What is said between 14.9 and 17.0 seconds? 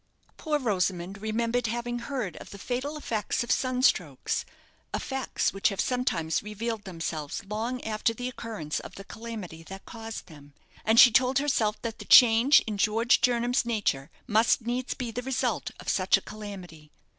be the result of such a calamity.